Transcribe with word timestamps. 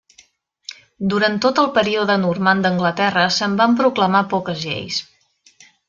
Durant 1.13 1.37
tot 1.45 1.61
el 1.65 1.69
període 1.75 2.17
normand 2.23 2.65
d'Anglaterra 2.67 3.29
se'n 3.39 3.55
van 3.63 3.79
proclamar 3.83 4.27
poques 4.35 4.65
lleis. 4.69 4.99